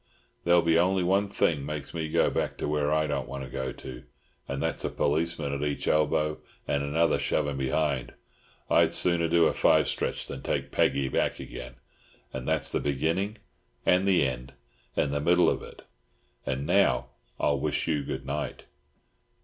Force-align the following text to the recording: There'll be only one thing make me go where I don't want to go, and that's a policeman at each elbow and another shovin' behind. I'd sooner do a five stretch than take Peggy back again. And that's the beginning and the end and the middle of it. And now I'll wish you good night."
There'll 0.45 0.63
be 0.63 0.79
only 0.79 1.03
one 1.03 1.29
thing 1.29 1.63
make 1.63 1.93
me 1.93 2.09
go 2.09 2.27
where 2.31 2.91
I 2.91 3.05
don't 3.05 3.29
want 3.29 3.43
to 3.43 3.49
go, 3.51 3.71
and 4.47 4.59
that's 4.59 4.83
a 4.83 4.89
policeman 4.89 5.53
at 5.53 5.61
each 5.61 5.87
elbow 5.87 6.39
and 6.67 6.81
another 6.81 7.19
shovin' 7.19 7.55
behind. 7.55 8.15
I'd 8.67 8.95
sooner 8.95 9.27
do 9.29 9.45
a 9.45 9.53
five 9.53 9.87
stretch 9.87 10.25
than 10.25 10.41
take 10.41 10.71
Peggy 10.71 11.07
back 11.07 11.39
again. 11.39 11.75
And 12.33 12.47
that's 12.47 12.71
the 12.71 12.79
beginning 12.79 13.37
and 13.85 14.07
the 14.07 14.25
end 14.27 14.53
and 14.95 15.13
the 15.13 15.21
middle 15.21 15.47
of 15.51 15.61
it. 15.61 15.83
And 16.47 16.65
now 16.65 17.09
I'll 17.39 17.59
wish 17.59 17.87
you 17.87 18.03
good 18.03 18.25
night." 18.25 18.65